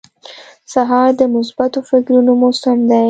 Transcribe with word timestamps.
سهار 0.73 1.09
د 1.19 1.21
مثبتو 1.35 1.79
فکرونو 1.89 2.31
موسم 2.41 2.77
دی. 2.89 2.99